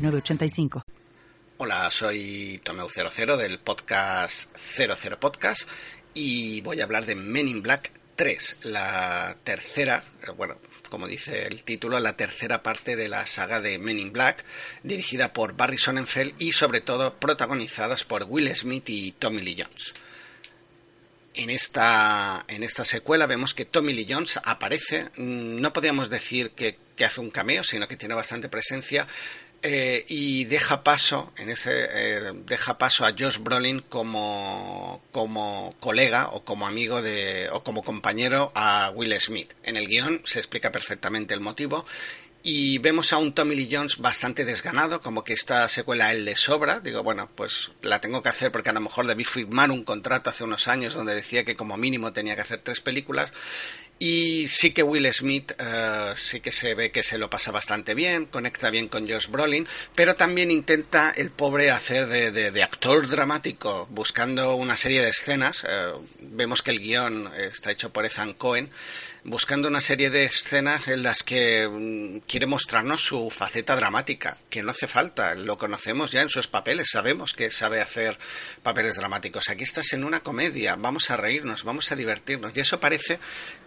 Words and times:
906985. 0.00 0.82
Hola, 1.58 1.90
soy 1.90 2.60
Tomeu00 2.64 3.36
del 3.36 3.58
podcast 3.58 4.56
00 4.56 5.20
Podcast 5.20 5.68
y 6.14 6.62
voy 6.62 6.80
a 6.80 6.84
hablar 6.84 7.04
de 7.04 7.14
Men 7.14 7.48
in 7.48 7.62
Black 7.62 7.92
3, 8.16 8.58
la 8.64 9.36
tercera, 9.44 10.02
eh, 10.22 10.30
bueno, 10.30 10.56
como 10.88 11.06
dice 11.06 11.46
el 11.46 11.62
título, 11.62 12.00
la 12.00 12.16
tercera 12.16 12.62
parte 12.62 12.96
de 12.96 13.08
la 13.08 13.26
saga 13.26 13.60
de 13.60 13.78
Men 13.78 13.98
in 13.98 14.12
Black, 14.12 14.44
dirigida 14.82 15.32
por 15.32 15.54
Barry 15.54 15.78
Sonnenfeld 15.78 16.34
y 16.40 16.52
sobre 16.52 16.80
todo 16.80 17.14
protagonizadas 17.18 18.04
por 18.04 18.24
Will 18.24 18.54
Smith 18.56 18.88
y 18.88 19.12
Tommy 19.12 19.42
Lee 19.42 19.56
Jones. 19.58 19.94
En 21.34 21.48
esta, 21.48 22.44
en 22.48 22.62
esta 22.64 22.84
secuela 22.84 23.26
vemos 23.26 23.54
que 23.54 23.64
Tommy 23.64 23.92
Lee 23.92 24.06
Jones 24.08 24.40
aparece, 24.44 25.04
mm, 25.16 25.60
no 25.60 25.72
podríamos 25.72 26.10
decir 26.10 26.50
que, 26.50 26.76
que 27.00 27.06
hace 27.06 27.22
un 27.22 27.30
cameo, 27.30 27.64
sino 27.64 27.88
que 27.88 27.96
tiene 27.96 28.14
bastante 28.14 28.50
presencia, 28.50 29.06
eh, 29.62 30.04
y 30.06 30.44
deja 30.44 30.84
paso 30.84 31.32
en 31.38 31.48
ese 31.48 31.70
eh, 31.72 32.32
deja 32.44 32.76
paso 32.76 33.06
a 33.06 33.14
Josh 33.18 33.38
Brolin 33.38 33.80
como 33.80 35.02
como 35.12 35.74
colega 35.80 36.28
o 36.28 36.44
como 36.44 36.66
amigo 36.66 37.00
de 37.00 37.48
o 37.52 37.62
como 37.62 37.82
compañero 37.82 38.52
a 38.54 38.90
Will 38.94 39.18
Smith 39.20 39.52
en 39.62 39.76
el 39.76 39.86
guion 39.86 40.22
se 40.24 40.38
explica 40.38 40.72
perfectamente 40.72 41.34
el 41.34 41.40
motivo 41.40 41.84
y 42.42 42.78
vemos 42.78 43.12
a 43.12 43.18
un 43.18 43.34
Tommy 43.34 43.54
Lee 43.54 43.68
Jones 43.70 43.98
bastante 43.98 44.46
desganado, 44.46 45.02
como 45.02 45.24
que 45.24 45.34
esta 45.34 45.68
secuela 45.68 46.10
él 46.10 46.24
le 46.24 46.36
sobra. 46.36 46.80
Digo, 46.80 47.02
bueno, 47.02 47.28
pues 47.34 47.70
la 47.82 48.00
tengo 48.00 48.22
que 48.22 48.30
hacer 48.30 48.50
porque 48.50 48.70
a 48.70 48.72
lo 48.72 48.80
mejor 48.80 49.06
debí 49.06 49.24
firmar 49.24 49.70
un 49.70 49.84
contrato 49.84 50.30
hace 50.30 50.44
unos 50.44 50.66
años 50.66 50.94
donde 50.94 51.14
decía 51.14 51.44
que 51.44 51.54
como 51.54 51.76
mínimo 51.76 52.14
tenía 52.14 52.36
que 52.36 52.40
hacer 52.40 52.62
tres 52.62 52.80
películas 52.80 53.30
y 54.02 54.48
sí 54.48 54.72
que 54.72 54.82
Will 54.82 55.12
Smith 55.12 55.52
uh, 55.60 56.16
sí 56.16 56.40
que 56.40 56.52
se 56.52 56.74
ve 56.74 56.90
que 56.90 57.02
se 57.02 57.18
lo 57.18 57.28
pasa 57.28 57.52
bastante 57.52 57.94
bien, 57.94 58.24
conecta 58.24 58.70
bien 58.70 58.88
con 58.88 59.06
Josh 59.06 59.28
Brolin, 59.28 59.68
pero 59.94 60.16
también 60.16 60.50
intenta 60.50 61.12
el 61.14 61.30
pobre 61.30 61.70
hacer 61.70 62.06
de, 62.06 62.30
de, 62.50 62.62
actor 62.62 63.06
dramático, 63.08 63.86
buscando 63.90 64.54
una 64.54 64.78
serie 64.78 65.02
de 65.02 65.10
escenas. 65.10 65.64
Uh, 65.64 66.02
vemos 66.18 66.62
que 66.62 66.70
el 66.70 66.80
guion 66.80 67.30
está 67.36 67.72
hecho 67.72 67.92
por 67.92 68.06
Ethan 68.06 68.32
Cohen 68.32 68.70
buscando 69.24 69.68
una 69.68 69.80
serie 69.80 70.10
de 70.10 70.24
escenas 70.24 70.88
en 70.88 71.02
las 71.02 71.22
que 71.22 71.66
um, 71.66 72.20
quiere 72.20 72.46
mostrarnos 72.46 73.04
su 73.04 73.30
faceta 73.30 73.76
dramática, 73.76 74.36
que 74.48 74.62
no 74.62 74.70
hace 74.70 74.86
falta, 74.86 75.34
lo 75.34 75.58
conocemos 75.58 76.10
ya 76.12 76.22
en 76.22 76.28
sus 76.28 76.48
papeles, 76.48 76.90
sabemos 76.90 77.32
que 77.32 77.50
sabe 77.50 77.80
hacer 77.80 78.18
papeles 78.62 78.96
dramáticos. 78.96 79.50
Aquí 79.50 79.64
estás 79.64 79.92
en 79.92 80.04
una 80.04 80.20
comedia, 80.20 80.76
vamos 80.76 81.10
a 81.10 81.16
reírnos, 81.16 81.64
vamos 81.64 81.92
a 81.92 81.96
divertirnos, 81.96 82.56
y 82.56 82.60
eso 82.60 82.80
parece 82.80 83.18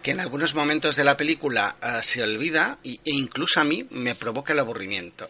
que 0.02 0.10
en 0.10 0.20
algunos 0.20 0.54
momentos 0.54 0.96
de 0.96 1.04
la 1.04 1.16
película 1.16 1.76
uh, 1.82 2.02
se 2.02 2.22
olvida 2.22 2.78
e 2.84 2.98
incluso 3.04 3.60
a 3.60 3.64
mí 3.64 3.86
me 3.90 4.14
provoca 4.14 4.52
el 4.52 4.60
aburrimiento. 4.60 5.28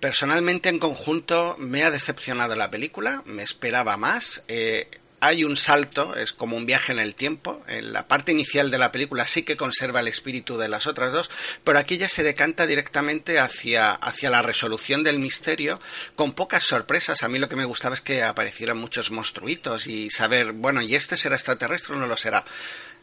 Personalmente, 0.00 0.68
en 0.68 0.78
conjunto, 0.78 1.56
me 1.58 1.82
ha 1.82 1.90
decepcionado 1.90 2.54
la 2.54 2.70
película, 2.70 3.22
me 3.26 3.42
esperaba 3.42 3.96
más. 3.96 4.44
Eh, 4.46 4.88
hay 5.20 5.44
un 5.44 5.56
salto, 5.56 6.14
es 6.16 6.32
como 6.32 6.56
un 6.56 6.66
viaje 6.66 6.92
en 6.92 6.98
el 6.98 7.14
tiempo. 7.14 7.62
En 7.66 7.92
la 7.92 8.06
parte 8.06 8.32
inicial 8.32 8.70
de 8.70 8.78
la 8.78 8.92
película 8.92 9.26
sí 9.26 9.42
que 9.42 9.56
conserva 9.56 10.00
el 10.00 10.08
espíritu 10.08 10.56
de 10.56 10.68
las 10.68 10.86
otras 10.86 11.12
dos, 11.12 11.30
pero 11.64 11.78
aquí 11.78 11.98
ya 11.98 12.08
se 12.08 12.22
decanta 12.22 12.66
directamente 12.66 13.38
hacia, 13.38 13.92
hacia 13.92 14.30
la 14.30 14.42
resolución 14.42 15.02
del 15.02 15.18
misterio, 15.18 15.80
con 16.14 16.32
pocas 16.32 16.64
sorpresas. 16.64 17.22
A 17.22 17.28
mí 17.28 17.38
lo 17.38 17.48
que 17.48 17.56
me 17.56 17.64
gustaba 17.64 17.94
es 17.94 18.00
que 18.00 18.22
aparecieran 18.22 18.78
muchos 18.78 19.10
monstruitos 19.10 19.86
y 19.86 20.10
saber, 20.10 20.52
bueno, 20.52 20.82
¿y 20.82 20.94
este 20.94 21.16
será 21.16 21.36
extraterrestre 21.36 21.94
o 21.94 21.98
no 21.98 22.06
lo 22.06 22.16
será? 22.16 22.44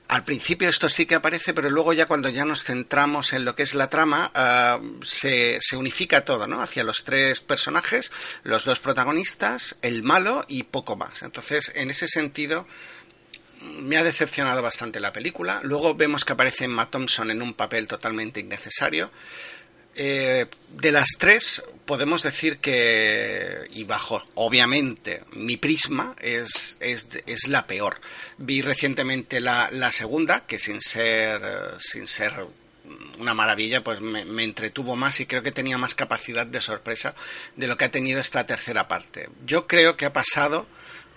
Al 0.07 0.23
principio 0.23 0.69
esto 0.69 0.87
sí 0.87 1.07
que 1.07 1.15
aparece, 1.15 1.53
pero 1.53 1.69
luego 1.69 1.91
ya 1.91 2.05
cuando 2.05 2.29
ya 2.29 2.45
nos 2.45 2.63
centramos 2.63 3.33
en 3.33 3.43
lo 3.43 3.55
que 3.55 3.63
es 3.63 3.73
la 3.73 3.89
trama, 3.89 4.31
uh, 4.35 5.03
se, 5.03 5.57
se, 5.61 5.77
unifica 5.77 6.23
todo, 6.23 6.45
¿no? 6.45 6.61
Hacia 6.61 6.83
los 6.83 7.03
tres 7.03 7.41
personajes, 7.41 8.11
los 8.43 8.65
dos 8.65 8.79
protagonistas, 8.79 9.77
el 9.81 10.03
malo 10.03 10.45
y 10.47 10.63
poco 10.63 10.95
más. 10.95 11.23
Entonces, 11.23 11.71
en 11.75 11.89
ese 11.89 12.07
sentido, 12.07 12.67
me 13.79 13.97
ha 13.97 14.03
decepcionado 14.03 14.61
bastante 14.61 14.99
la 14.99 15.13
película. 15.13 15.59
Luego 15.63 15.95
vemos 15.95 16.23
que 16.23 16.33
aparece 16.33 16.65
Emma 16.65 16.89
Thompson 16.89 17.31
en 17.31 17.41
un 17.41 17.53
papel 17.53 17.87
totalmente 17.87 18.39
innecesario. 18.39 19.11
Eh, 19.95 20.45
de 20.69 20.91
las 20.91 21.11
tres, 21.17 21.63
podemos 21.85 22.21
decir 22.21 22.57
que, 22.57 23.67
y 23.71 23.85
bajo, 23.85 24.21
obviamente, 24.35 25.23
mi 25.31 25.55
prisma 25.55 26.15
es, 26.19 26.75
es, 26.81 27.07
es 27.25 27.47
la 27.47 27.65
peor. 27.65 28.01
Vi 28.37 28.61
recientemente 28.61 29.39
la, 29.39 29.69
la, 29.71 29.91
segunda, 29.93 30.45
que 30.45 30.59
sin 30.59 30.81
ser, 30.81 31.41
sin 31.79 32.07
ser 32.07 32.45
una 33.19 33.33
maravilla, 33.33 33.83
pues 33.83 34.01
me, 34.01 34.25
me, 34.25 34.43
entretuvo 34.43 34.95
más 34.97 35.19
y 35.21 35.25
creo 35.25 35.41
que 35.41 35.51
tenía 35.51 35.77
más 35.77 35.95
capacidad 35.95 36.45
de 36.45 36.61
sorpresa 36.61 37.15
de 37.55 37.67
lo 37.67 37.77
que 37.77 37.85
ha 37.85 37.91
tenido 37.91 38.19
esta 38.19 38.45
tercera 38.45 38.87
parte. 38.89 39.29
Yo 39.45 39.65
creo 39.65 39.95
que 39.95 40.05
ha 40.05 40.13
pasado 40.13 40.67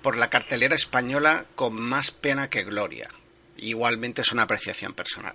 por 0.03 0.17
la 0.17 0.31
cartelera 0.31 0.77
española 0.77 1.47
con 1.57 1.75
más 1.75 2.11
pena 2.11 2.49
que 2.49 2.63
gloria. 2.63 3.09
Igualmente 3.57 4.23
es 4.23 4.31
una 4.31 4.45
apreciación 4.45 4.95
personal. 4.95 5.35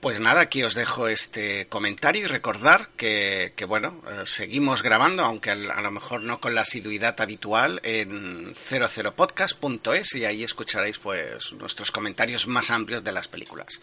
Pues 0.00 0.20
nada, 0.20 0.42
aquí 0.42 0.62
os 0.62 0.74
dejo 0.74 1.08
este 1.08 1.66
comentario 1.66 2.22
y 2.22 2.28
recordar 2.28 2.90
que, 2.96 3.52
bueno, 3.66 4.00
eh, 4.08 4.22
seguimos 4.26 4.82
grabando, 4.84 5.24
aunque 5.24 5.50
a 5.50 5.56
lo 5.56 5.90
mejor 5.90 6.22
no 6.22 6.40
con 6.40 6.54
la 6.54 6.60
asiduidad 6.60 7.20
habitual, 7.20 7.80
en 7.82 8.54
00podcast.es 8.54 10.14
y 10.14 10.24
ahí 10.24 10.44
escucharéis 10.44 11.00
pues 11.00 11.52
nuestros 11.54 11.90
comentarios 11.90 12.46
más 12.46 12.70
amplios 12.70 13.02
de 13.02 13.10
las 13.10 13.26
películas. 13.26 13.80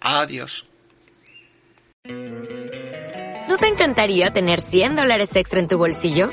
Adiós. 0.00 0.66
¿No 3.48 3.58
te 3.58 3.68
encantaría 3.68 4.32
tener 4.32 4.60
100 4.60 4.96
dólares 4.96 5.36
extra 5.36 5.60
en 5.60 5.68
tu 5.68 5.78
bolsillo? 5.78 6.32